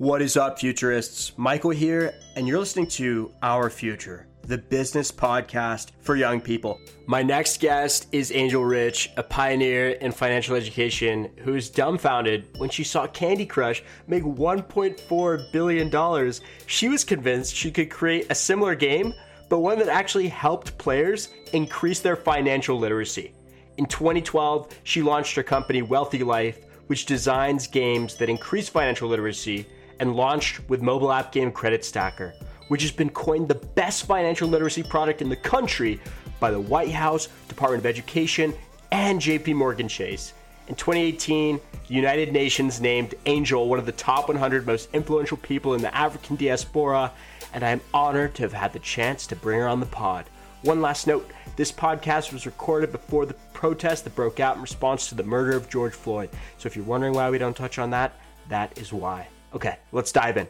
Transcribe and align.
What 0.00 0.22
is 0.22 0.38
up, 0.38 0.58
futurists? 0.58 1.36
Michael 1.36 1.72
here, 1.72 2.14
and 2.34 2.48
you're 2.48 2.58
listening 2.58 2.86
to 2.86 3.34
Our 3.42 3.68
Future, 3.68 4.26
the 4.46 4.56
business 4.56 5.12
podcast 5.12 5.90
for 6.00 6.16
young 6.16 6.40
people. 6.40 6.80
My 7.04 7.22
next 7.22 7.60
guest 7.60 8.06
is 8.10 8.32
Angel 8.32 8.64
Rich, 8.64 9.10
a 9.18 9.22
pioneer 9.22 9.90
in 9.90 10.10
financial 10.10 10.56
education 10.56 11.28
who 11.40 11.54
is 11.54 11.68
dumbfounded 11.68 12.46
when 12.56 12.70
she 12.70 12.82
saw 12.82 13.08
Candy 13.08 13.44
Crush 13.44 13.82
make 14.06 14.22
$1.4 14.22 15.52
billion. 15.52 16.32
She 16.64 16.88
was 16.88 17.04
convinced 17.04 17.54
she 17.54 17.70
could 17.70 17.90
create 17.90 18.24
a 18.30 18.34
similar 18.34 18.74
game, 18.74 19.12
but 19.50 19.58
one 19.58 19.78
that 19.80 19.88
actually 19.88 20.28
helped 20.28 20.78
players 20.78 21.28
increase 21.52 22.00
their 22.00 22.16
financial 22.16 22.78
literacy. 22.78 23.34
In 23.76 23.84
2012, 23.84 24.74
she 24.82 25.02
launched 25.02 25.36
her 25.36 25.42
company 25.42 25.82
Wealthy 25.82 26.24
Life, 26.24 26.64
which 26.86 27.04
designs 27.04 27.66
games 27.66 28.16
that 28.16 28.30
increase 28.30 28.70
financial 28.70 29.06
literacy 29.06 29.66
and 30.00 30.16
launched 30.16 30.68
with 30.68 30.82
mobile 30.82 31.12
app 31.12 31.30
game 31.30 31.52
Credit 31.52 31.84
Stacker, 31.84 32.34
which 32.68 32.82
has 32.82 32.90
been 32.90 33.10
coined 33.10 33.46
the 33.46 33.54
best 33.54 34.06
financial 34.06 34.48
literacy 34.48 34.82
product 34.82 35.22
in 35.22 35.28
the 35.28 35.36
country 35.36 36.00
by 36.40 36.50
the 36.50 36.60
White 36.60 36.90
House, 36.90 37.28
Department 37.48 37.82
of 37.82 37.86
Education, 37.86 38.52
and 38.90 39.20
JP 39.20 39.54
Morgan 39.54 39.86
Chase. 39.86 40.32
In 40.68 40.74
2018, 40.74 41.60
the 41.88 41.94
United 41.94 42.32
Nations 42.32 42.80
named 42.80 43.14
Angel 43.26 43.68
one 43.68 43.78
of 43.78 43.86
the 43.86 43.92
top 43.92 44.28
100 44.28 44.66
most 44.66 44.88
influential 44.94 45.36
people 45.36 45.74
in 45.74 45.82
the 45.82 45.94
African 45.94 46.36
diaspora, 46.36 47.12
and 47.52 47.62
I 47.62 47.70
am 47.70 47.80
honored 47.92 48.34
to 48.36 48.42
have 48.42 48.52
had 48.52 48.72
the 48.72 48.78
chance 48.78 49.26
to 49.26 49.36
bring 49.36 49.60
her 49.60 49.68
on 49.68 49.80
the 49.80 49.86
pod. 49.86 50.26
One 50.62 50.80
last 50.80 51.06
note 51.06 51.30
this 51.56 51.72
podcast 51.72 52.32
was 52.32 52.46
recorded 52.46 52.92
before 52.92 53.26
the 53.26 53.34
protest 53.52 54.04
that 54.04 54.14
broke 54.14 54.40
out 54.40 54.56
in 54.56 54.62
response 54.62 55.08
to 55.08 55.14
the 55.14 55.22
murder 55.22 55.56
of 55.56 55.68
George 55.68 55.92
Floyd. 55.94 56.30
So 56.58 56.68
if 56.68 56.76
you're 56.76 56.84
wondering 56.84 57.14
why 57.14 57.28
we 57.30 57.38
don't 57.38 57.56
touch 57.56 57.78
on 57.78 57.90
that, 57.90 58.12
that 58.48 58.78
is 58.78 58.92
why. 58.92 59.26
Okay, 59.54 59.78
let's 59.92 60.12
dive 60.12 60.36
in. 60.36 60.48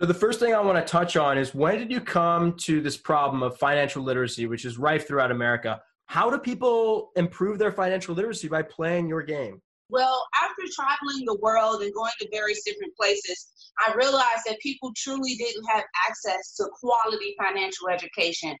So 0.00 0.06
the 0.06 0.14
first 0.14 0.40
thing 0.40 0.54
I 0.54 0.60
want 0.60 0.76
to 0.84 0.90
touch 0.90 1.16
on 1.16 1.38
is 1.38 1.54
when 1.54 1.78
did 1.78 1.90
you 1.90 2.00
come 2.00 2.52
to 2.58 2.80
this 2.80 2.96
problem 2.96 3.42
of 3.42 3.56
financial 3.56 4.02
literacy, 4.02 4.46
which 4.46 4.64
is 4.64 4.78
rife 4.78 5.08
throughout 5.08 5.30
America? 5.30 5.80
How 6.06 6.30
do 6.30 6.38
people 6.38 7.10
improve 7.16 7.58
their 7.58 7.72
financial 7.72 8.14
literacy 8.14 8.48
by 8.48 8.62
playing 8.62 9.08
your 9.08 9.22
game? 9.22 9.60
Well, 9.88 10.26
after 10.42 10.62
traveling 10.74 11.24
the 11.24 11.38
world 11.40 11.82
and 11.82 11.94
going 11.94 12.12
to 12.20 12.28
various 12.32 12.62
different 12.64 12.94
places, 12.96 13.48
I 13.86 13.94
realized 13.94 14.42
that 14.46 14.58
people 14.60 14.92
truly 14.96 15.34
didn't 15.34 15.64
have 15.64 15.84
access 16.08 16.54
to 16.56 16.68
quality 16.80 17.34
financial 17.42 17.88
education. 17.88 18.54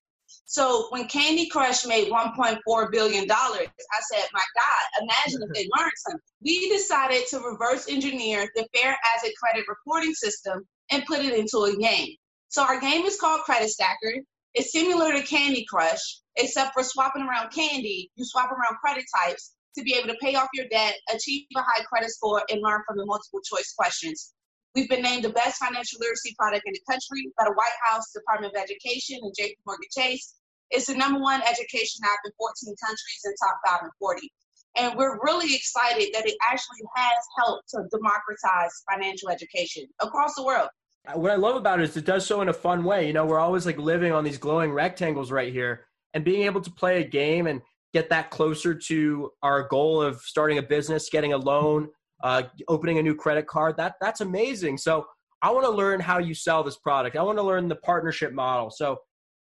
So 0.44 0.86
when 0.90 1.08
Candy 1.08 1.48
Crush 1.48 1.86
made 1.86 2.10
$1.4 2.10 2.92
billion, 2.92 3.30
I 3.30 3.66
said, 4.12 4.24
my 4.32 4.42
God, 4.54 5.02
imagine 5.02 5.42
if 5.42 5.54
they 5.54 5.68
learned 5.78 5.92
something. 5.96 6.20
We 6.42 6.70
decided 6.70 7.26
to 7.30 7.40
reverse 7.40 7.88
engineer 7.88 8.48
the 8.54 8.66
Fair 8.74 8.96
Isaac 9.16 9.34
Credit 9.42 9.64
Reporting 9.68 10.14
System 10.14 10.66
and 10.90 11.04
put 11.06 11.20
it 11.20 11.34
into 11.34 11.58
a 11.64 11.76
game. 11.76 12.14
So 12.48 12.62
our 12.62 12.80
game 12.80 13.04
is 13.04 13.18
called 13.18 13.42
Credit 13.42 13.68
Stacker. 13.68 14.22
It's 14.54 14.72
similar 14.72 15.12
to 15.12 15.22
Candy 15.22 15.66
Crush, 15.68 16.20
except 16.36 16.72
for 16.72 16.82
swapping 16.82 17.22
around 17.22 17.50
candy, 17.50 18.10
you 18.16 18.24
swap 18.24 18.50
around 18.50 18.78
credit 18.80 19.04
types 19.20 19.52
to 19.76 19.84
be 19.84 19.94
able 19.94 20.08
to 20.08 20.18
pay 20.22 20.34
off 20.34 20.48
your 20.54 20.66
debt, 20.68 20.94
achieve 21.14 21.46
a 21.56 21.60
high 21.60 21.82
credit 21.84 22.10
score, 22.10 22.42
and 22.48 22.62
learn 22.62 22.82
from 22.86 22.96
the 22.96 23.04
multiple 23.04 23.40
choice 23.44 23.74
questions. 23.76 24.32
We've 24.76 24.90
been 24.90 25.00
named 25.00 25.24
the 25.24 25.30
best 25.30 25.56
financial 25.56 25.98
literacy 26.00 26.34
product 26.38 26.64
in 26.66 26.74
the 26.74 26.80
country 26.86 27.32
by 27.38 27.44
the 27.46 27.52
White 27.52 27.72
House, 27.88 28.12
Department 28.12 28.54
of 28.54 28.62
Education, 28.62 29.18
and 29.22 29.32
JP 29.32 29.54
Morgan 29.64 29.88
Chase. 29.96 30.34
It's 30.70 30.88
the 30.88 30.94
number 30.94 31.18
one 31.18 31.40
education 31.40 32.04
app 32.04 32.18
in 32.26 32.32
14 32.36 32.74
countries 32.84 33.20
and 33.24 33.34
top 33.42 33.56
five 33.64 33.80
in 33.84 33.90
40. 33.98 34.30
And 34.76 34.98
we're 34.98 35.18
really 35.22 35.54
excited 35.54 36.10
that 36.12 36.26
it 36.26 36.36
actually 36.46 36.82
has 36.94 37.16
helped 37.38 37.70
to 37.70 37.84
democratize 37.90 38.70
financial 38.92 39.30
education 39.30 39.84
across 40.02 40.34
the 40.34 40.44
world. 40.44 40.68
Uh, 41.08 41.18
what 41.18 41.30
I 41.30 41.36
love 41.36 41.56
about 41.56 41.80
it 41.80 41.84
is 41.84 41.96
it 41.96 42.04
does 42.04 42.26
so 42.26 42.42
in 42.42 42.50
a 42.50 42.52
fun 42.52 42.84
way. 42.84 43.06
You 43.06 43.14
know, 43.14 43.24
we're 43.24 43.40
always 43.40 43.64
like 43.64 43.78
living 43.78 44.12
on 44.12 44.24
these 44.24 44.36
glowing 44.36 44.72
rectangles 44.72 45.32
right 45.32 45.54
here, 45.54 45.86
and 46.12 46.22
being 46.22 46.42
able 46.42 46.60
to 46.60 46.70
play 46.70 47.00
a 47.00 47.08
game 47.08 47.46
and 47.46 47.62
get 47.94 48.10
that 48.10 48.28
closer 48.28 48.74
to 48.74 49.30
our 49.42 49.66
goal 49.68 50.02
of 50.02 50.20
starting 50.20 50.58
a 50.58 50.62
business, 50.62 51.08
getting 51.08 51.32
a 51.32 51.38
loan, 51.38 51.88
uh, 52.22 52.44
opening 52.68 52.98
a 52.98 53.02
new 53.02 53.14
credit 53.14 53.46
card. 53.46 53.76
That 53.76 53.94
that's 54.00 54.20
amazing. 54.20 54.78
So 54.78 55.06
I 55.42 55.50
want 55.50 55.64
to 55.66 55.70
learn 55.70 56.00
how 56.00 56.18
you 56.18 56.34
sell 56.34 56.62
this 56.62 56.76
product. 56.76 57.16
I 57.16 57.22
want 57.22 57.38
to 57.38 57.44
learn 57.44 57.68
the 57.68 57.76
partnership 57.76 58.32
model. 58.32 58.70
So 58.70 58.98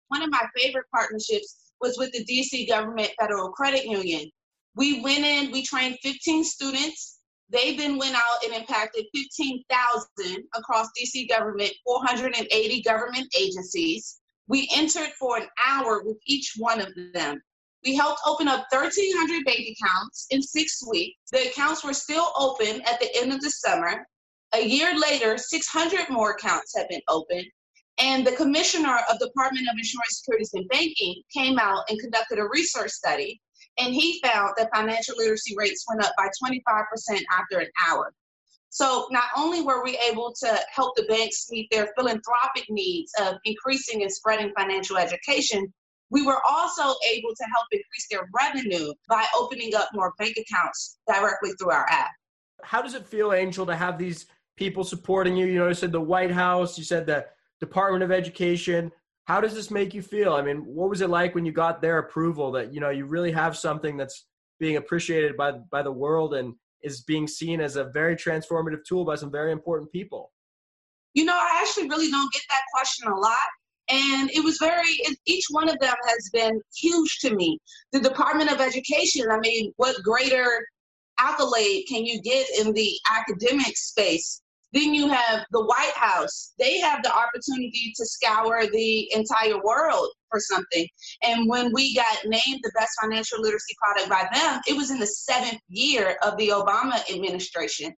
one 0.08 0.22
of 0.22 0.30
my 0.30 0.44
favorite 0.56 0.86
partnerships 0.94 1.72
was 1.80 1.96
with 1.98 2.12
the 2.12 2.24
DC 2.24 2.68
Government 2.68 3.10
Federal 3.18 3.50
Credit 3.50 3.84
Union. 3.84 4.30
We 4.76 5.00
went 5.00 5.24
in, 5.24 5.50
we 5.50 5.62
trained 5.62 5.98
15 6.02 6.44
students. 6.44 7.20
They 7.48 7.74
then 7.76 7.98
went 7.98 8.14
out 8.14 8.44
and 8.44 8.54
impacted 8.54 9.06
15,000 9.14 10.44
across 10.54 10.88
DC 10.98 11.28
government, 11.28 11.72
480 11.84 12.82
government 12.82 13.26
agencies. 13.38 14.20
We 14.46 14.68
entered 14.72 15.10
for 15.18 15.36
an 15.36 15.48
hour 15.64 16.02
with 16.04 16.18
each 16.26 16.54
one 16.56 16.80
of 16.80 16.88
them. 17.12 17.40
We 17.84 17.94
helped 17.94 18.20
open 18.26 18.46
up 18.46 18.66
1,300 18.70 19.44
bank 19.44 19.60
accounts 19.60 20.26
in 20.30 20.42
six 20.42 20.86
weeks. 20.86 21.18
The 21.32 21.48
accounts 21.48 21.82
were 21.82 21.94
still 21.94 22.32
open 22.36 22.82
at 22.82 23.00
the 23.00 23.08
end 23.16 23.32
of 23.32 23.40
the 23.40 23.50
summer. 23.50 24.06
A 24.54 24.66
year 24.66 24.98
later, 24.98 25.38
600 25.38 26.10
more 26.10 26.32
accounts 26.32 26.76
have 26.76 26.88
been 26.88 27.00
opened. 27.08 27.46
And 27.98 28.26
the 28.26 28.32
commissioner 28.32 28.98
of 29.10 29.18
the 29.18 29.26
Department 29.28 29.68
of 29.68 29.76
Insurance, 29.76 30.18
Securities, 30.18 30.52
and 30.54 30.68
Banking 30.68 31.22
came 31.34 31.58
out 31.58 31.84
and 31.88 32.00
conducted 32.00 32.38
a 32.38 32.48
research 32.48 32.90
study. 32.90 33.40
And 33.78 33.94
he 33.94 34.20
found 34.24 34.54
that 34.56 34.70
financial 34.74 35.16
literacy 35.16 35.54
rates 35.56 35.84
went 35.88 36.04
up 36.04 36.12
by 36.16 36.28
25% 36.42 37.22
after 37.30 37.60
an 37.60 37.68
hour. 37.86 38.12
So 38.70 39.08
not 39.10 39.24
only 39.36 39.62
were 39.62 39.82
we 39.82 39.98
able 39.98 40.32
to 40.40 40.60
help 40.72 40.94
the 40.96 41.02
banks 41.04 41.48
meet 41.50 41.68
their 41.70 41.92
philanthropic 41.96 42.64
needs 42.68 43.12
of 43.20 43.34
increasing 43.44 44.02
and 44.02 44.12
spreading 44.12 44.52
financial 44.56 44.96
education, 44.96 45.72
we 46.10 46.26
were 46.26 46.40
also 46.48 46.94
able 47.12 47.30
to 47.30 47.44
help 47.54 47.66
increase 47.70 48.06
their 48.10 48.28
revenue 48.38 48.92
by 49.08 49.24
opening 49.36 49.74
up 49.74 49.88
more 49.94 50.12
bank 50.18 50.36
accounts 50.36 50.98
directly 51.06 51.52
through 51.52 51.70
our 51.70 51.86
app. 51.88 52.10
How 52.62 52.82
does 52.82 52.94
it 52.94 53.06
feel, 53.06 53.32
Angel, 53.32 53.64
to 53.66 53.74
have 53.74 53.96
these 53.96 54.26
people 54.56 54.84
supporting 54.84 55.36
you? 55.36 55.46
You 55.46 55.58
know, 55.60 55.68
you 55.68 55.74
said 55.74 55.92
the 55.92 56.00
White 56.00 56.30
House, 56.30 56.76
you 56.76 56.84
said 56.84 57.06
the 57.06 57.26
Department 57.60 58.02
of 58.02 58.10
Education. 58.10 58.90
How 59.24 59.40
does 59.40 59.54
this 59.54 59.70
make 59.70 59.94
you 59.94 60.02
feel? 60.02 60.34
I 60.34 60.42
mean, 60.42 60.58
what 60.58 60.90
was 60.90 61.00
it 61.00 61.10
like 61.10 61.34
when 61.34 61.46
you 61.46 61.52
got 61.52 61.80
their 61.80 61.98
approval 61.98 62.50
that, 62.52 62.72
you 62.74 62.80
know, 62.80 62.90
you 62.90 63.06
really 63.06 63.30
have 63.32 63.56
something 63.56 63.96
that's 63.96 64.26
being 64.58 64.76
appreciated 64.76 65.36
by 65.36 65.52
by 65.70 65.82
the 65.82 65.92
world 65.92 66.34
and 66.34 66.54
is 66.82 67.02
being 67.02 67.28
seen 67.28 67.60
as 67.60 67.76
a 67.76 67.84
very 67.84 68.16
transformative 68.16 68.84
tool 68.86 69.04
by 69.04 69.14
some 69.14 69.30
very 69.30 69.52
important 69.52 69.90
people? 69.92 70.32
You 71.14 71.24
know, 71.24 71.34
I 71.34 71.60
actually 71.62 71.88
really 71.88 72.10
don't 72.10 72.32
get 72.32 72.42
that 72.50 72.62
question 72.74 73.08
a 73.08 73.16
lot 73.16 73.48
and 73.92 74.30
it 74.30 74.42
was 74.44 74.58
very 74.58 75.00
each 75.26 75.46
one 75.50 75.68
of 75.68 75.78
them 75.80 75.94
has 76.06 76.30
been 76.32 76.60
huge 76.76 77.18
to 77.20 77.34
me. 77.34 77.58
The 77.92 78.00
department 78.00 78.52
of 78.52 78.60
education 78.60 79.26
i 79.30 79.38
mean 79.38 79.72
what 79.76 80.02
greater 80.02 80.66
accolade 81.18 81.84
can 81.88 82.04
you 82.04 82.20
get 82.22 82.46
in 82.58 82.72
the 82.72 82.92
academic 83.10 83.76
space 83.76 84.42
then 84.72 84.94
you 84.94 85.08
have 85.08 85.44
the 85.50 85.64
white 85.64 85.92
house? 85.96 86.52
They 86.58 86.78
have 86.78 87.02
the 87.02 87.12
opportunity 87.12 87.92
to 87.96 88.06
scour 88.06 88.66
the 88.66 89.12
entire 89.12 89.60
world 89.62 90.08
for 90.30 90.38
something. 90.38 90.86
And 91.24 91.48
when 91.48 91.72
we 91.72 91.94
got 91.94 92.18
named 92.24 92.60
the 92.62 92.70
best 92.76 92.92
financial 93.02 93.40
literacy 93.40 93.74
product 93.82 94.08
by 94.08 94.28
them 94.32 94.60
it 94.68 94.76
was 94.76 94.90
in 94.90 95.00
the 95.00 95.06
seventh 95.06 95.60
year 95.68 96.16
of 96.22 96.36
the 96.36 96.48
obama 96.48 97.00
administration. 97.12 97.92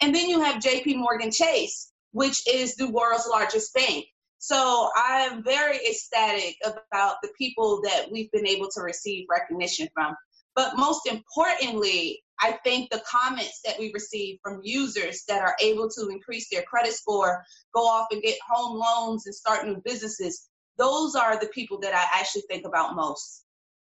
And 0.00 0.14
then 0.14 0.28
you 0.28 0.40
have 0.40 0.62
jp 0.62 0.96
morgan 0.96 1.30
chase 1.30 1.92
which 2.12 2.46
is 2.48 2.74
the 2.74 2.90
world's 2.90 3.28
largest 3.28 3.72
bank 3.74 4.04
so 4.38 4.90
I'm 4.96 5.42
very 5.42 5.76
ecstatic 5.76 6.56
about 6.64 7.16
the 7.22 7.30
people 7.36 7.80
that 7.82 8.06
we've 8.10 8.30
been 8.30 8.46
able 8.46 8.68
to 8.74 8.82
receive 8.82 9.26
recognition 9.28 9.88
from. 9.92 10.14
But 10.54 10.76
most 10.76 11.06
importantly, 11.06 12.22
I 12.40 12.52
think 12.64 12.90
the 12.90 13.02
comments 13.08 13.60
that 13.64 13.78
we 13.78 13.92
receive 13.92 14.38
from 14.42 14.60
users 14.62 15.24
that 15.28 15.42
are 15.42 15.56
able 15.60 15.88
to 15.90 16.08
increase 16.08 16.48
their 16.50 16.62
credit 16.62 16.92
score, 16.92 17.44
go 17.74 17.82
off 17.82 18.08
and 18.10 18.22
get 18.22 18.38
home 18.48 18.78
loans 18.78 19.26
and 19.26 19.34
start 19.34 19.66
new 19.66 19.80
businesses, 19.84 20.48
those 20.76 21.16
are 21.16 21.38
the 21.38 21.48
people 21.48 21.78
that 21.80 21.94
I 21.94 22.20
actually 22.20 22.42
think 22.48 22.64
about 22.64 22.94
most. 22.94 23.44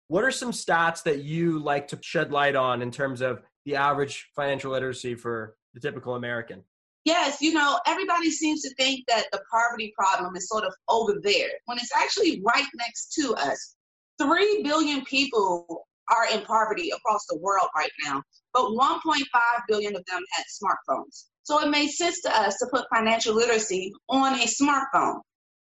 What 0.07 0.23
are 0.23 0.31
some 0.31 0.51
stats 0.51 1.03
that 1.03 1.23
you 1.23 1.59
like 1.59 1.89
to 1.89 1.99
shed 2.01 2.31
light 2.31 2.55
on 2.55 2.81
in 2.81 2.91
terms 2.91 3.19
of 3.19 3.41
the 3.65 3.75
average 3.75 4.29
financial 4.35 4.71
literacy 4.71 5.15
for 5.15 5.57
the 5.73 5.81
typical 5.81 6.15
American? 6.15 6.63
Yes, 7.07 7.41
you 7.41 7.53
know, 7.53 7.79
everybody 7.87 8.29
seems 8.29 8.61
to 8.61 8.69
think 8.75 9.05
that 9.07 9.27
the 9.31 9.39
poverty 9.49 9.93
problem 9.97 10.35
is 10.35 10.49
sort 10.49 10.65
of 10.65 10.73
over 10.89 11.15
there 11.23 11.49
when 11.65 11.77
it's 11.77 11.95
actually 11.95 12.41
right 12.45 12.67
next 12.75 13.13
to 13.13 13.33
us. 13.35 13.75
Three 14.19 14.61
billion 14.61 15.05
people 15.05 15.87
are 16.09 16.27
in 16.33 16.41
poverty 16.41 16.91
across 16.91 17.25
the 17.27 17.37
world 17.37 17.69
right 17.75 17.91
now, 18.03 18.21
but 18.53 18.71
1.5 18.71 19.21
billion 19.69 19.95
of 19.95 20.03
them 20.05 20.21
had 20.33 20.43
smartphones. 20.61 21.25
So 21.43 21.61
it 21.61 21.69
made 21.69 21.87
sense 21.87 22.21
to 22.23 22.37
us 22.37 22.57
to 22.57 22.67
put 22.73 22.85
financial 22.93 23.33
literacy 23.33 23.93
on 24.09 24.33
a 24.33 24.45
smartphone. 24.45 25.21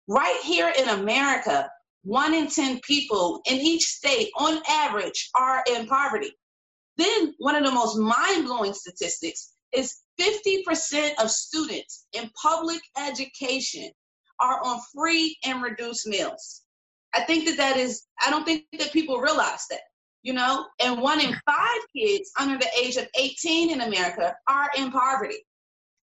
Right 0.07 0.39
here 0.45 0.71
in 0.77 0.87
America, 0.89 1.69
one 2.03 2.33
in 2.33 2.47
10 2.47 2.79
people 2.87 3.41
in 3.49 3.57
each 3.57 3.83
state, 3.83 4.29
on 4.37 4.61
average, 4.69 5.29
are 5.35 5.61
in 5.75 5.87
poverty. 5.87 6.31
Then, 6.95 7.33
one 7.39 7.55
of 7.55 7.65
the 7.65 7.71
most 7.71 7.97
mind 7.97 8.45
blowing 8.45 8.73
statistics 8.73 9.52
is 9.73 10.01
50% 10.19 11.11
of 11.19 11.31
students 11.31 12.05
in 12.13 12.29
public 12.41 12.81
education 12.97 13.89
are 14.39 14.63
on 14.63 14.79
free 14.95 15.37
and 15.45 15.61
reduced 15.61 16.07
meals. 16.07 16.61
I 17.13 17.21
think 17.21 17.45
that 17.45 17.57
that 17.57 17.77
is, 17.77 18.05
I 18.25 18.29
don't 18.29 18.45
think 18.45 18.65
that 18.79 18.91
people 18.91 19.19
realize 19.19 19.65
that, 19.69 19.81
you 20.23 20.33
know, 20.33 20.65
and 20.81 21.01
one 21.01 21.19
in 21.19 21.35
five 21.45 21.81
kids 21.95 22.31
under 22.39 22.57
the 22.57 22.69
age 22.79 22.97
of 22.97 23.07
18 23.17 23.71
in 23.71 23.81
America 23.81 24.35
are 24.47 24.69
in 24.77 24.91
poverty. 24.91 25.37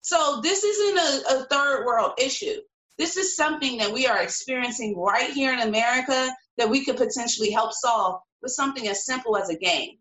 So 0.02 0.40
this 0.42 0.64
isn't 0.64 0.98
a, 0.98 1.38
a 1.38 1.44
third 1.46 1.84
world 1.84 2.12
issue. 2.18 2.60
This 2.98 3.16
is 3.16 3.36
something 3.36 3.76
that 3.78 3.92
we 3.92 4.06
are 4.06 4.22
experiencing 4.22 4.96
right 4.96 5.30
here 5.30 5.52
in 5.52 5.60
America 5.60 6.32
that 6.56 6.70
we 6.70 6.84
could 6.84 6.96
potentially 6.96 7.50
help 7.50 7.72
solve 7.72 8.20
with 8.42 8.52
something 8.52 8.88
as 8.88 9.04
simple 9.04 9.36
as 9.36 9.50
a 9.50 9.56
game 9.56 9.98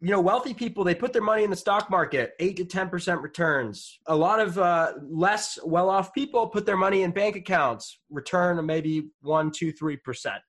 you 0.00 0.10
know, 0.10 0.20
wealthy 0.20 0.52
people 0.52 0.84
they 0.84 0.94
put 0.94 1.12
their 1.12 1.22
money 1.22 1.44
in 1.44 1.50
the 1.50 1.56
stock 1.56 1.90
market, 1.90 2.32
eight 2.40 2.56
to 2.56 2.64
ten 2.64 2.88
percent 2.88 3.20
returns. 3.22 3.98
A 4.06 4.16
lot 4.16 4.40
of 4.40 4.58
uh, 4.58 4.92
less 5.02 5.58
well-off 5.64 6.12
people 6.12 6.48
put 6.48 6.66
their 6.66 6.76
money 6.76 7.02
in 7.02 7.10
bank 7.10 7.36
accounts, 7.36 8.00
return 8.10 8.58
of 8.58 8.64
maybe 8.64 9.10
one, 9.22 9.50
two, 9.50 9.72
three 9.72 9.96
percent. 9.96 10.42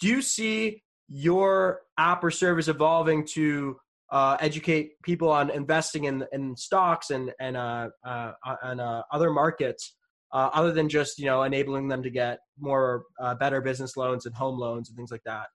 Do 0.00 0.08
you 0.08 0.20
see 0.20 0.82
your 1.08 1.82
app 1.98 2.24
or 2.24 2.30
service 2.30 2.68
evolving 2.68 3.26
to 3.26 3.76
uh, 4.10 4.36
educate 4.40 5.00
people 5.02 5.30
on 5.30 5.48
investing 5.50 6.04
in 6.04 6.24
in 6.32 6.56
stocks 6.56 7.10
and 7.10 7.32
and 7.40 7.56
uh, 7.56 7.88
uh, 8.04 8.32
and 8.62 8.80
uh, 8.80 9.02
other 9.10 9.30
markets, 9.30 9.94
uh, 10.32 10.50
other 10.52 10.72
than 10.72 10.88
just 10.88 11.18
you 11.18 11.26
know 11.26 11.44
enabling 11.44 11.88
them 11.88 12.02
to 12.02 12.10
get 12.10 12.40
more 12.58 13.04
uh, 13.20 13.34
better 13.34 13.60
business 13.60 13.96
loans 13.96 14.26
and 14.26 14.34
home 14.34 14.58
loans 14.58 14.90
and 14.90 14.96
things 14.96 15.10
like 15.10 15.22
that? 15.24 15.46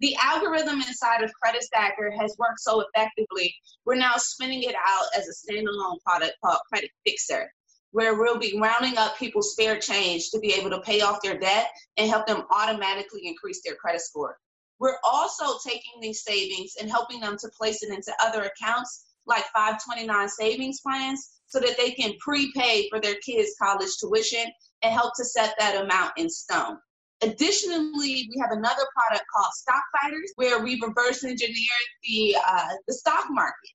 The 0.00 0.14
algorithm 0.22 0.80
inside 0.80 1.22
of 1.22 1.32
Credit 1.42 1.62
Stacker 1.62 2.10
has 2.18 2.36
worked 2.38 2.60
so 2.60 2.82
effectively, 2.82 3.54
we're 3.84 3.96
now 3.96 4.14
spinning 4.16 4.62
it 4.62 4.74
out 4.74 5.06
as 5.16 5.26
a 5.28 5.52
standalone 5.52 6.00
product 6.04 6.34
called 6.44 6.58
Credit 6.72 6.90
Fixer, 7.04 7.50
where 7.90 8.14
we'll 8.14 8.38
be 8.38 8.58
rounding 8.60 8.96
up 8.96 9.18
people's 9.18 9.52
spare 9.52 9.78
change 9.78 10.30
to 10.30 10.38
be 10.38 10.52
able 10.52 10.70
to 10.70 10.80
pay 10.82 11.00
off 11.00 11.22
their 11.22 11.38
debt 11.38 11.68
and 11.96 12.08
help 12.08 12.26
them 12.26 12.44
automatically 12.52 13.22
increase 13.24 13.60
their 13.64 13.74
credit 13.74 14.00
score. 14.00 14.38
We're 14.78 14.98
also 15.02 15.58
taking 15.66 16.00
these 16.00 16.22
savings 16.22 16.74
and 16.80 16.88
helping 16.88 17.18
them 17.18 17.36
to 17.40 17.50
place 17.58 17.82
it 17.82 17.92
into 17.92 18.14
other 18.22 18.44
accounts 18.44 19.06
like 19.26 19.44
529 19.54 20.28
savings 20.28 20.80
plans 20.80 21.40
so 21.46 21.58
that 21.60 21.76
they 21.76 21.90
can 21.90 22.14
prepay 22.20 22.88
for 22.88 23.00
their 23.00 23.16
kids' 23.16 23.56
college 23.60 23.96
tuition 23.98 24.46
and 24.82 24.92
help 24.92 25.12
to 25.16 25.24
set 25.24 25.54
that 25.58 25.82
amount 25.82 26.12
in 26.16 26.30
stone. 26.30 26.78
Additionally, 27.20 28.28
we 28.30 28.36
have 28.40 28.52
another 28.52 28.84
product 28.94 29.24
called 29.34 29.52
Stock 29.52 29.82
Fighters, 30.00 30.32
where 30.36 30.62
we 30.62 30.80
reverse 30.80 31.24
engineer 31.24 31.78
the 32.04 32.36
uh, 32.46 32.68
the 32.86 32.94
stock 32.94 33.26
market. 33.30 33.70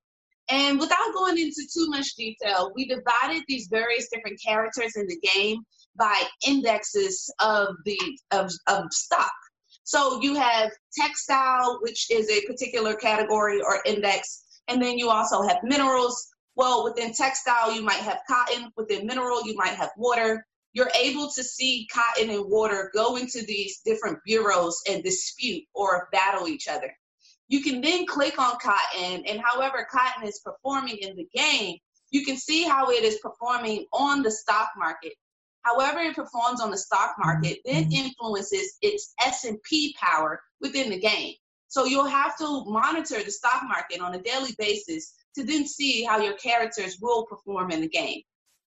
And 0.50 0.80
without 0.80 1.14
going 1.14 1.38
into 1.38 1.68
too 1.74 1.90
much 1.90 2.16
detail, 2.16 2.72
we 2.76 2.86
divided 2.86 3.44
these 3.48 3.68
various 3.68 4.10
different 4.10 4.40
characters 4.42 4.96
in 4.96 5.08
the 5.08 5.20
game 5.34 5.58
by 5.96 6.22
indexes 6.48 7.34
of 7.40 7.76
the 7.86 7.98
of, 8.32 8.52
of 8.68 8.86
stock. 8.92 9.32
So 9.84 10.22
you 10.22 10.36
have 10.36 10.72
textile, 10.98 11.80
which 11.82 12.10
is 12.10 12.30
a 12.30 12.46
particular 12.46 12.94
category 12.96 13.62
or 13.62 13.82
index, 13.86 14.44
and 14.70 14.82
then 14.82 14.98
you 14.98 15.10
also 15.10 15.42
have 15.42 15.58
minerals. 15.64 16.30
Well, 16.56 16.84
within 16.84 17.14
textile, 17.14 17.74
you 17.74 17.82
might 17.82 17.98
have 17.98 18.20
cotton. 18.30 18.72
Within 18.78 19.06
mineral, 19.06 19.46
you 19.46 19.56
might 19.56 19.74
have 19.74 19.90
water 19.98 20.46
you're 20.74 20.92
able 21.00 21.30
to 21.30 21.44
see 21.44 21.88
cotton 21.94 22.30
and 22.30 22.46
water 22.50 22.92
go 22.94 23.16
into 23.16 23.44
these 23.46 23.80
different 23.86 24.20
bureaus 24.26 24.82
and 24.90 25.04
dispute 25.04 25.64
or 25.74 26.10
battle 26.12 26.48
each 26.48 26.68
other. 26.68 26.94
You 27.48 27.62
can 27.62 27.82
then 27.82 28.06
click 28.08 28.40
on 28.40 28.58
cotton, 28.60 29.24
and 29.26 29.42
however 29.44 29.88
cotton 29.90 30.28
is 30.28 30.42
performing 30.44 30.98
in 30.98 31.16
the 31.16 31.28
game, 31.34 31.78
you 32.10 32.26
can 32.26 32.38
see 32.38 32.64
how 32.64 32.90
it 32.90 33.04
is 33.04 33.20
performing 33.22 33.86
on 33.94 34.24
the 34.24 34.32
stock 34.32 34.70
market. 34.78 35.14
However 35.64 36.00
it 36.00 36.16
performs 36.16 36.62
on 36.62 36.72
the 36.72 36.78
stock 36.78 37.16
market 37.18 37.60
then 37.66 37.86
mm-hmm. 37.86 38.06
influences 38.06 38.78
its 38.82 39.14
S&P 39.26 39.96
power 40.00 40.42
within 40.62 40.90
the 40.90 41.00
game. 41.00 41.36
So 41.70 41.86
you'll 41.86 42.06
have 42.06 42.38
to 42.38 42.66
monitor 42.66 43.24
the 43.24 43.32
stock 43.32 43.64
market 43.68 44.00
on 44.00 44.14
a 44.14 44.22
daily 44.22 44.54
basis 44.60 45.14
to 45.36 45.44
then 45.44 45.66
see 45.66 46.04
how 46.04 46.20
your 46.20 46.36
characters 46.36 47.00
will 47.02 47.26
perform 47.26 47.72
in 47.72 47.82
the 47.82 47.88
game. 47.88 48.22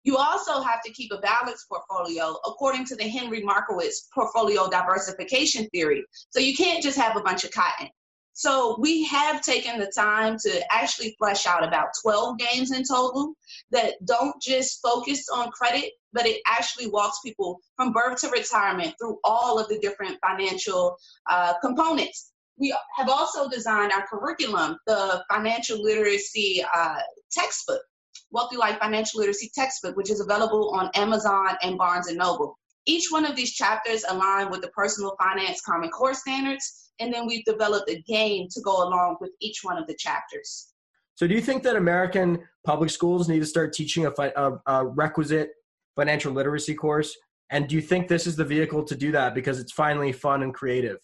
You 0.05 0.17
also 0.17 0.62
have 0.62 0.82
to 0.85 0.93
keep 0.93 1.12
a 1.12 1.19
balanced 1.19 1.69
portfolio 1.69 2.37
according 2.47 2.87
to 2.87 2.97
the 2.97 3.08
Henry 3.08 3.43
Markowitz 3.43 4.08
portfolio 4.14 4.69
diversification 4.69 5.69
theory. 5.69 6.05
So 6.31 6.41
you 6.41 6.56
can't 6.56 6.82
just 6.82 6.99
have 6.99 7.17
a 7.17 7.23
bunch 7.23 7.44
of 7.44 7.50
cotton. 7.50 7.88
So 8.32 8.76
we 8.81 9.05
have 9.05 9.43
taken 9.43 9.79
the 9.79 9.93
time 9.94 10.38
to 10.38 10.62
actually 10.73 11.14
flesh 11.19 11.47
out 11.47 11.62
about 11.62 11.88
12 12.00 12.38
games 12.38 12.73
in 12.73 12.85
total 12.85 13.35
that 13.70 13.94
don't 14.06 14.41
just 14.41 14.81
focus 14.81 15.26
on 15.29 15.50
credit, 15.50 15.91
but 16.14 16.25
it 16.25 16.41
actually 16.47 16.87
walks 16.87 17.19
people 17.23 17.58
from 17.76 17.93
birth 17.93 18.20
to 18.20 18.31
retirement 18.31 18.94
through 18.99 19.19
all 19.25 19.58
of 19.58 19.69
the 19.69 19.79
different 19.81 20.17
financial 20.26 20.97
uh, 21.29 21.55
components. 21.61 22.32
We 22.56 22.75
have 22.97 23.11
also 23.11 23.49
designed 23.49 23.93
our 23.93 24.06
curriculum, 24.06 24.79
the 24.87 25.23
financial 25.31 25.82
literacy 25.82 26.64
uh, 26.75 27.00
textbook 27.31 27.82
Wealthy 28.30 28.56
Life 28.56 28.78
Financial 28.78 29.20
Literacy 29.20 29.50
Textbook, 29.54 29.96
which 29.96 30.10
is 30.10 30.20
available 30.20 30.70
on 30.70 30.90
Amazon 30.94 31.56
and 31.62 31.76
Barnes 31.76 32.08
and 32.08 32.18
Noble. 32.18 32.56
Each 32.86 33.08
one 33.10 33.24
of 33.24 33.36
these 33.36 33.52
chapters 33.52 34.04
align 34.08 34.50
with 34.50 34.62
the 34.62 34.68
Personal 34.68 35.16
Finance 35.20 35.60
Common 35.62 35.90
Core 35.90 36.14
standards, 36.14 36.92
and 36.98 37.12
then 37.12 37.26
we've 37.26 37.44
developed 37.44 37.90
a 37.90 38.00
game 38.02 38.46
to 38.50 38.60
go 38.62 38.82
along 38.84 39.16
with 39.20 39.30
each 39.40 39.60
one 39.62 39.76
of 39.76 39.86
the 39.86 39.94
chapters. 39.94 40.72
So, 41.14 41.26
do 41.26 41.34
you 41.34 41.40
think 41.40 41.62
that 41.64 41.76
American 41.76 42.40
public 42.64 42.90
schools 42.90 43.28
need 43.28 43.40
to 43.40 43.46
start 43.46 43.72
teaching 43.72 44.06
a, 44.06 44.12
a, 44.18 44.58
a 44.66 44.86
requisite 44.86 45.50
financial 45.96 46.32
literacy 46.32 46.74
course? 46.74 47.14
And 47.50 47.68
do 47.68 47.74
you 47.74 47.82
think 47.82 48.08
this 48.08 48.26
is 48.26 48.36
the 48.36 48.44
vehicle 48.44 48.84
to 48.84 48.94
do 48.94 49.12
that 49.12 49.34
because 49.34 49.58
it's 49.58 49.72
finally 49.72 50.12
fun 50.12 50.42
and 50.42 50.54
creative? 50.54 50.98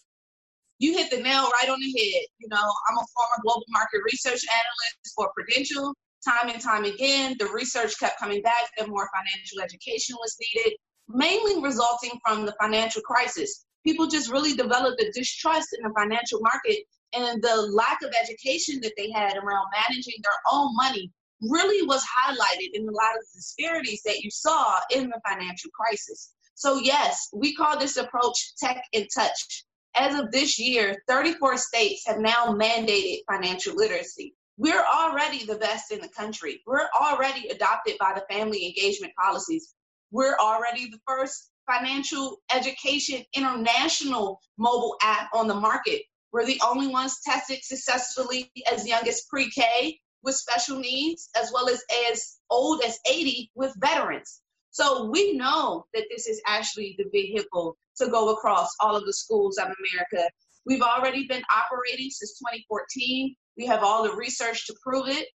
You 0.78 0.96
hit 0.96 1.10
the 1.10 1.20
nail 1.20 1.42
right 1.42 1.68
on 1.68 1.80
the 1.80 1.86
head. 1.86 2.24
You 2.38 2.48
know, 2.48 2.56
I'm 2.56 2.96
a 2.96 3.04
former 3.14 3.42
global 3.42 3.64
market 3.70 4.00
research 4.04 4.40
analyst 4.48 5.14
for 5.14 5.30
Prudential, 5.34 5.94
time 6.26 6.48
and 6.48 6.60
time 6.60 6.84
again, 6.84 7.36
the 7.38 7.46
research 7.46 7.98
kept 7.98 8.18
coming 8.18 8.42
back 8.42 8.70
that 8.76 8.88
more 8.88 9.08
financial 9.14 9.60
education 9.62 10.16
was 10.18 10.36
needed, 10.40 10.74
mainly 11.08 11.62
resulting 11.62 12.18
from 12.24 12.46
the 12.46 12.54
financial 12.60 13.02
crisis. 13.02 13.64
People 13.84 14.06
just 14.06 14.30
really 14.30 14.54
developed 14.54 15.00
a 15.00 15.10
distrust 15.12 15.68
in 15.78 15.84
the 15.84 15.94
financial 15.96 16.40
market 16.40 16.78
and 17.12 17.42
the 17.42 17.68
lack 17.72 18.02
of 18.02 18.12
education 18.20 18.80
that 18.82 18.92
they 18.96 19.10
had 19.10 19.36
around 19.36 19.66
managing 19.88 20.14
their 20.22 20.40
own 20.52 20.74
money 20.74 21.10
really 21.40 21.86
was 21.86 22.02
highlighted 22.04 22.70
in 22.74 22.82
a 22.82 22.92
lot 22.92 23.14
of 23.14 23.22
the 23.32 23.38
disparities 23.38 24.02
that 24.04 24.20
you 24.20 24.30
saw 24.30 24.78
in 24.90 25.08
the 25.08 25.20
financial 25.26 25.70
crisis. 25.78 26.32
So, 26.54 26.78
yes, 26.78 27.28
we 27.34 27.54
call 27.54 27.78
this 27.78 27.96
approach 27.96 28.56
tech 28.56 28.82
in 28.92 29.06
touch. 29.14 29.64
As 29.94 30.18
of 30.18 30.30
this 30.30 30.58
year, 30.58 31.02
34 31.08 31.56
states 31.58 32.04
have 32.06 32.18
now 32.18 32.46
mandated 32.46 33.18
financial 33.30 33.74
literacy. 33.76 34.34
We're 34.58 34.84
already 34.84 35.44
the 35.44 35.56
best 35.56 35.92
in 35.92 36.00
the 36.00 36.08
country. 36.08 36.62
We're 36.66 36.88
already 36.98 37.48
adopted 37.48 37.96
by 37.98 38.14
the 38.14 38.34
family 38.34 38.66
engagement 38.66 39.12
policies. 39.14 39.74
We're 40.10 40.36
already 40.36 40.88
the 40.88 41.00
first 41.06 41.50
financial 41.70 42.38
education 42.54 43.22
international 43.34 44.40
mobile 44.56 44.96
app 45.02 45.28
on 45.34 45.46
the 45.46 45.54
market. 45.54 46.02
We're 46.32 46.46
the 46.46 46.60
only 46.66 46.86
ones 46.88 47.20
tested 47.24 47.58
successfully 47.62 48.50
as 48.72 48.86
young 48.86 49.06
as 49.06 49.22
pre 49.28 49.50
K 49.50 49.98
with 50.22 50.36
special 50.36 50.78
needs, 50.78 51.28
as 51.40 51.50
well 51.52 51.68
as 51.68 51.82
as 52.10 52.38
old 52.50 52.82
as 52.82 52.98
80 53.10 53.50
with 53.54 53.74
veterans. 53.78 54.40
So 54.70 55.10
we 55.10 55.32
know 55.36 55.86
that 55.94 56.04
this 56.10 56.26
is 56.26 56.40
actually 56.46 56.96
the 56.98 57.08
vehicle 57.10 57.76
to 57.96 58.08
go 58.08 58.30
across 58.30 58.74
all 58.80 58.96
of 58.96 59.04
the 59.04 59.12
schools 59.12 59.58
of 59.58 59.64
America. 59.64 60.28
We've 60.66 60.82
already 60.82 61.26
been 61.26 61.42
operating 61.50 62.10
since 62.10 62.38
2014. 62.38 63.34
We 63.56 63.66
have 63.66 63.82
all 63.82 64.02
the 64.02 64.14
research 64.14 64.66
to 64.66 64.74
prove 64.82 65.08
it. 65.08 65.28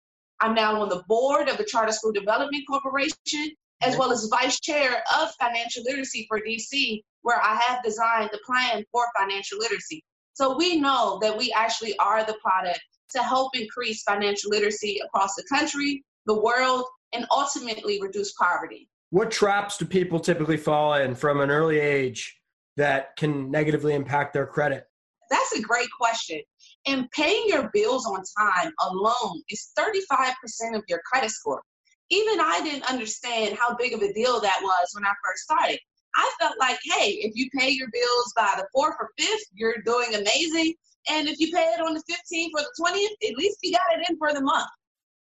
I'm 0.42 0.54
now 0.54 0.82
on 0.82 0.90
the 0.90 1.04
board 1.08 1.50
of 1.50 1.58
the 1.58 1.66
Charter 1.66 1.92
School 1.92 2.12
Development 2.12 2.64
Corporation, 2.70 3.52
as 3.82 3.98
well 3.98 4.12
as 4.12 4.30
vice 4.30 4.60
chair 4.60 5.04
of 5.20 5.30
financial 5.40 5.84
literacy 5.84 6.26
for 6.30 6.40
DC, 6.40 7.02
where 7.22 7.42
I 7.42 7.56
have 7.56 7.84
designed 7.84 8.30
the 8.32 8.40
plan 8.46 8.84
for 8.92 9.06
financial 9.18 9.58
literacy. 9.60 10.04
So 10.34 10.58
we 10.58 10.80
know 10.80 11.20
that 11.22 11.38
we 11.38 11.54
actually 11.56 11.98
are 11.98 12.24
the 12.24 12.38
product 12.42 12.80
to 13.12 13.24
help 13.24 13.58
increase 13.58 14.04
financial 14.04 14.52
literacy 14.52 15.00
across 15.06 15.36
the 15.36 15.44
country, 15.50 16.04
the 16.26 16.40
world, 16.40 16.86
and 17.14 17.26
ultimately 17.32 18.00
reduce 18.02 18.34
poverty. 18.34 18.88
What 19.10 19.32
traps 19.32 19.78
do 19.78 19.86
people 19.86 20.20
typically 20.20 20.58
fall 20.58 20.94
in 20.94 21.16
from 21.16 21.42
an 21.42 21.50
early 21.50 21.80
age 21.80 22.38
that 22.78 23.16
can 23.18 23.50
negatively 23.50 23.94
impact 23.94 24.34
their 24.34 24.46
credit? 24.46 24.86
That's 25.30 25.54
a 25.54 25.62
great 25.62 25.90
question. 26.00 26.42
And 26.88 27.10
paying 27.12 27.46
your 27.48 27.70
bills 27.74 28.06
on 28.06 28.24
time 28.38 28.72
alone 28.82 29.42
is 29.50 29.72
35% 29.78 30.76
of 30.76 30.84
your 30.88 31.02
credit 31.12 31.32
score. 31.32 31.62
Even 32.10 32.40
I 32.40 32.62
didn't 32.64 32.90
understand 32.90 33.58
how 33.58 33.76
big 33.76 33.94
of 33.94 34.02
a 34.02 34.14
deal 34.14 34.40
that 34.40 34.60
was 34.62 34.88
when 34.94 35.06
I 35.06 35.14
first 35.24 35.44
started. 35.44 35.80
I 36.16 36.32
felt 36.40 36.56
like, 36.60 36.80
hey, 36.84 37.12
if 37.22 37.34
you 37.36 37.50
pay 37.56 37.70
your 37.70 37.90
bills 37.92 38.34
by 38.36 38.54
the 38.58 38.68
fourth 38.74 38.96
or 39.00 39.10
fifth, 39.18 39.46
you're 39.54 39.82
doing 39.86 40.16
amazing. 40.16 40.74
And 41.10 41.28
if 41.28 41.40
you 41.40 41.52
pay 41.52 41.66
it 41.66 41.82
on 41.82 41.94
the 41.94 42.04
15th 42.10 42.50
or 42.56 42.62
the 42.62 42.84
20th, 42.84 43.30
at 43.30 43.38
least 43.38 43.60
you 43.62 43.72
got 43.72 44.00
it 44.00 44.10
in 44.10 44.18
for 44.18 44.34
the 44.34 44.42
month. 44.42 44.68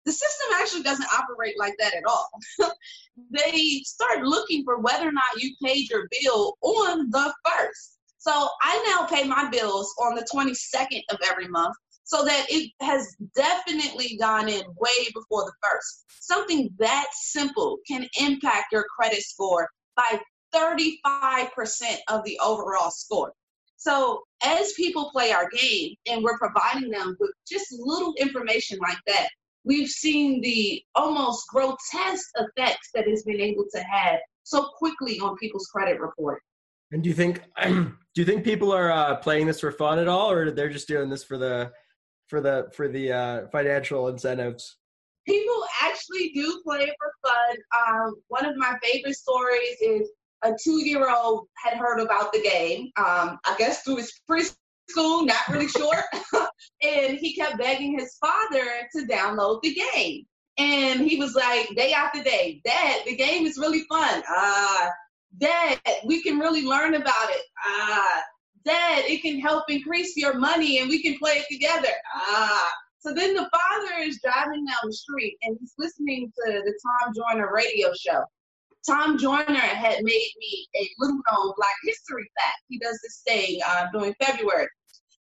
The 0.04 0.12
system 0.12 0.49
actually 0.56 0.82
doesn't 0.82 1.08
operate 1.18 1.58
like 1.58 1.75
that 1.78 1.94
at 1.94 2.04
all. 2.06 2.28
they 3.30 3.80
start 3.84 4.23
looking 4.23 4.62
for 4.64 4.78
whether 4.78 5.08
or 5.08 5.12
not 5.12 5.25
you 5.38 5.54
paid 5.64 5.88
your 5.88 6.06
bill 6.23 6.56
on 6.61 7.11
the 7.11 7.32
first. 7.44 7.94
So 8.26 8.49
I 8.62 8.97
now 8.97 9.07
pay 9.07 9.28
my 9.28 9.50
bills 9.50 9.95
on 10.00 10.14
the 10.14 10.26
22nd 10.35 11.02
of 11.11 11.19
every 11.31 11.47
month 11.47 11.76
so 12.04 12.25
that 12.25 12.47
it 12.49 12.71
has 12.81 13.14
definitely 13.37 14.16
gone 14.19 14.49
in 14.49 14.62
way 14.78 15.11
before 15.12 15.45
the 15.45 15.52
first. 15.62 16.07
Something 16.21 16.71
that 16.78 17.09
simple 17.12 17.81
can 17.87 18.09
impact 18.19 18.73
your 18.73 18.87
credit 18.97 19.23
score 19.23 19.69
by 19.95 20.19
35% 20.54 21.49
of 22.09 22.25
the 22.25 22.40
overall 22.43 22.90
score. 22.90 23.35
So, 23.76 24.23
as 24.43 24.73
people 24.73 25.11
play 25.12 25.31
our 25.33 25.50
game 25.50 25.95
and 26.07 26.25
we're 26.25 26.38
providing 26.38 26.90
them 26.90 27.19
with 27.21 27.33
just 27.47 27.66
little 27.78 28.14
information 28.14 28.78
like 28.81 28.97
that, 29.07 29.28
we've 29.64 29.90
seen 29.90 30.40
the 30.40 30.83
almost 30.95 31.47
grotesque 31.49 32.31
effects 32.37 32.88
that 32.95 33.07
it's 33.07 33.25
been 33.25 33.40
able 33.43 33.64
to 33.75 33.81
have 33.81 34.21
so 34.45 34.71
quickly 34.78 35.21
on 35.21 35.37
people's 35.37 35.66
credit 35.66 36.00
report. 36.00 36.40
And 36.90 37.02
do 37.02 37.11
you 37.11 37.14
think 37.14 37.43
do 38.14 38.21
you 38.21 38.25
think 38.25 38.44
people 38.44 38.73
are 38.73 38.92
uh, 38.92 39.16
playing 39.16 39.47
this 39.47 39.61
for 39.61 39.73
fun 39.73 39.99
at 39.99 40.09
all, 40.09 40.30
or 40.30 40.50
they're 40.50 40.71
just 40.71 40.88
doing 40.88 41.09
this 41.11 41.25
for 41.25 41.37
the 41.37 41.73
for 42.28 42.40
the 42.40 42.71
for 42.75 42.88
the 42.88 43.12
uh, 43.12 43.47
financial 43.49 44.09
incentives? 44.09 44.76
People 45.26 45.64
actually 45.83 46.30
do 46.35 46.61
play 46.64 46.83
it 46.83 46.94
for 46.99 47.12
fun. 47.28 47.56
Um, 48.04 48.14
one 48.28 48.44
of 48.44 48.56
my 48.56 48.76
favorite 48.83 49.16
stories 49.16 49.76
is 49.80 50.11
a 50.42 50.52
two-year-old 50.62 51.49
had 51.56 51.78
heard 51.78 51.99
about 51.99 52.33
the 52.33 52.42
game. 52.42 52.90
Um, 52.97 53.38
I 53.44 53.54
guess 53.59 53.83
through 53.83 53.97
his 53.97 54.12
preschool, 54.30 55.26
not 55.26 55.49
really 55.50 55.68
sure, 55.76 56.04
and 56.83 57.18
he 57.18 57.35
kept 57.35 57.59
begging 57.59 57.99
his 57.99 58.16
father 58.18 58.64
to 58.94 59.06
download 59.06 59.62
the 59.62 59.75
game. 59.75 60.25
And 60.56 61.00
he 61.00 61.16
was 61.16 61.35
like, 61.35 61.68
day 61.75 61.92
after 61.92 62.23
day, 62.23 62.61
Dad, 62.64 63.00
the 63.06 63.16
game 63.16 63.44
is 63.44 63.59
really 63.59 63.83
fun. 63.88 64.23
Uh, 64.28 64.88
Dad, 65.38 65.81
we 66.05 66.23
can 66.23 66.38
really 66.38 66.64
learn 66.64 66.95
about 66.95 67.31
it. 67.31 67.43
Ah, 67.64 68.23
Dad, 68.64 69.05
it 69.07 69.23
can 69.23 69.41
help 69.41 69.64
increase 69.69 70.17
your 70.17 70.35
money 70.35 70.79
and 70.79 70.88
we 70.88 71.03
can 71.03 71.19
play 71.19 71.33
it 71.33 71.47
together. 71.50 71.93
Ah. 72.14 72.73
So 73.00 73.12
then 73.12 73.35
the 73.35 73.50
father 73.53 74.03
is 74.03 74.19
driving 74.23 74.64
down 74.64 74.79
the 74.85 74.93
street 74.93 75.37
and 75.43 75.59
he's 75.61 75.75
listening 75.76 76.33
to 76.37 76.53
the 76.53 76.79
Tom 77.03 77.12
Joyner 77.14 77.50
radio 77.53 77.93
show. 77.93 78.25
Tom 78.87 79.19
Joyner 79.19 79.55
had 79.55 80.03
made 80.03 80.31
me 80.38 80.67
a 80.76 80.88
little 80.99 81.21
known 81.31 81.53
Black 81.57 81.75
History 81.85 82.31
fact. 82.38 82.62
He 82.69 82.79
does 82.79 82.99
this 83.03 83.23
thing 83.26 83.61
uh, 83.67 83.87
during 83.93 84.14
February. 84.23 84.69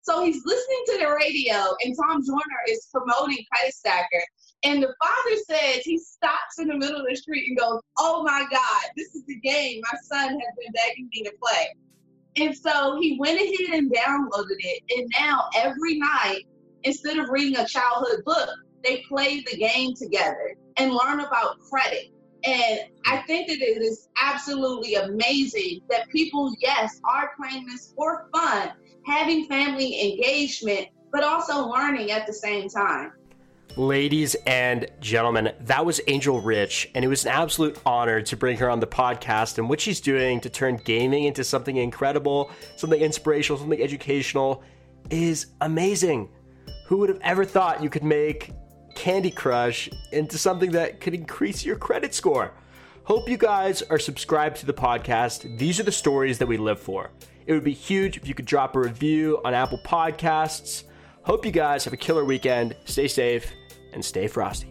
So 0.01 0.23
he's 0.23 0.41
listening 0.45 0.83
to 0.87 0.97
the 0.99 1.11
radio, 1.11 1.75
and 1.83 1.95
Tom 1.95 2.21
Joyner 2.25 2.61
is 2.67 2.87
promoting 2.91 3.43
Credit 3.53 3.73
Stacker. 3.73 4.23
And 4.63 4.81
the 4.81 4.93
father 5.03 5.37
says 5.49 5.83
he 5.83 5.97
stops 5.97 6.59
in 6.59 6.67
the 6.67 6.77
middle 6.77 7.01
of 7.01 7.07
the 7.09 7.15
street 7.15 7.49
and 7.49 7.57
goes, 7.57 7.81
Oh 7.97 8.23
my 8.23 8.45
God, 8.49 8.83
this 8.95 9.13
is 9.13 9.23
the 9.25 9.39
game 9.39 9.81
my 9.81 9.97
son 10.03 10.29
has 10.29 10.53
been 10.57 10.71
begging 10.73 11.09
me 11.13 11.23
to 11.23 11.33
play. 11.41 11.67
And 12.37 12.55
so 12.55 12.97
he 12.99 13.17
went 13.19 13.39
ahead 13.39 13.79
and 13.79 13.91
downloaded 13.93 14.57
it. 14.59 14.83
And 14.97 15.11
now 15.19 15.49
every 15.55 15.99
night, 15.99 16.45
instead 16.83 17.17
of 17.17 17.29
reading 17.29 17.57
a 17.57 17.67
childhood 17.67 18.23
book, 18.25 18.49
they 18.83 19.03
play 19.07 19.41
the 19.41 19.57
game 19.57 19.93
together 19.95 20.55
and 20.77 20.93
learn 20.93 21.19
about 21.19 21.59
credit. 21.69 22.11
And 22.45 22.81
I 23.05 23.19
think 23.19 23.47
that 23.47 23.61
it 23.61 23.81
is 23.81 24.09
absolutely 24.21 24.95
amazing 24.95 25.79
that 25.89 26.09
people, 26.09 26.53
yes, 26.59 26.99
are 27.09 27.31
playing 27.39 27.65
this 27.67 27.93
for 27.95 28.27
fun, 28.33 28.71
having 29.05 29.45
family 29.47 30.11
engagement, 30.11 30.87
but 31.11 31.23
also 31.23 31.67
learning 31.67 32.11
at 32.11 32.27
the 32.27 32.33
same 32.33 32.67
time. 32.67 33.11
Ladies 33.75 34.35
and 34.45 34.85
gentlemen, 34.99 35.51
that 35.61 35.83
was 35.83 35.99
Angel 36.07 36.39
Rich, 36.39 36.91
and 36.93 37.03
it 37.03 37.07
was 37.07 37.25
an 37.25 37.31
absolute 37.31 37.79
honor 37.87 38.21
to 38.21 38.37
bring 38.37 38.57
her 38.57 38.69
on 38.69 38.79
the 38.79 38.85
podcast 38.85 39.57
and 39.57 39.67
what 39.67 39.81
she's 39.81 39.99
doing 39.99 40.39
to 40.41 40.49
turn 40.49 40.79
gaming 40.83 41.23
into 41.23 41.43
something 41.43 41.77
incredible, 41.77 42.51
something 42.75 43.01
inspirational, 43.01 43.57
something 43.57 43.81
educational 43.81 44.61
is 45.09 45.47
amazing. 45.61 46.29
Who 46.85 46.97
would 46.97 47.09
have 47.09 47.21
ever 47.21 47.45
thought 47.45 47.81
you 47.81 47.89
could 47.89 48.03
make 48.03 48.51
Candy 48.93 49.31
Crush 49.31 49.89
into 50.11 50.37
something 50.37 50.71
that 50.73 51.01
could 51.01 51.15
increase 51.15 51.65
your 51.65 51.75
credit 51.75 52.13
score? 52.13 52.51
Hope 53.05 53.27
you 53.27 53.37
guys 53.37 53.81
are 53.81 53.97
subscribed 53.99 54.57
to 54.57 54.67
the 54.67 54.73
podcast. 54.73 55.57
These 55.57 55.79
are 55.79 55.83
the 55.83 55.91
stories 55.91 56.37
that 56.37 56.47
we 56.47 56.57
live 56.57 56.79
for. 56.79 57.09
It 57.47 57.53
would 57.53 57.63
be 57.63 57.73
huge 57.73 58.17
if 58.17 58.27
you 58.27 58.35
could 58.35 58.45
drop 58.45 58.75
a 58.75 58.79
review 58.79 59.41
on 59.43 59.55
Apple 59.55 59.79
Podcasts. 59.83 60.83
Hope 61.23 61.45
you 61.45 61.53
guys 61.53 61.85
have 61.85 61.93
a 61.93 61.97
killer 61.97 62.25
weekend. 62.25 62.75
Stay 62.83 63.07
safe 63.07 63.53
and 63.93 64.03
stay 64.03 64.27
frosty. 64.27 64.67